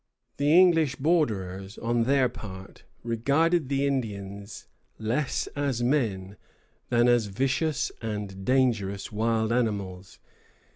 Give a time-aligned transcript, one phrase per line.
[0.37, 4.65] The English borderers, on their part, regarded the Indians
[4.97, 6.37] less as men
[6.89, 10.17] than as vicious and dangerous wild animals.